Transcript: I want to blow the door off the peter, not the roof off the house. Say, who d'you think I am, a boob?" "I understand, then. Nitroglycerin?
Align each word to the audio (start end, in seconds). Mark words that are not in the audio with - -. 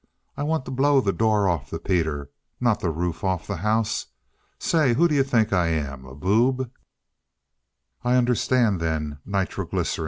I 0.35 0.41
want 0.41 0.65
to 0.65 0.71
blow 0.71 0.99
the 0.99 1.13
door 1.13 1.47
off 1.47 1.69
the 1.69 1.77
peter, 1.77 2.31
not 2.59 2.79
the 2.79 2.89
roof 2.89 3.23
off 3.23 3.45
the 3.45 3.57
house. 3.57 4.07
Say, 4.57 4.95
who 4.95 5.07
d'you 5.07 5.21
think 5.21 5.53
I 5.53 5.67
am, 5.67 6.05
a 6.05 6.15
boob?" 6.15 6.71
"I 8.03 8.15
understand, 8.15 8.79
then. 8.79 9.19
Nitroglycerin? 9.27 9.99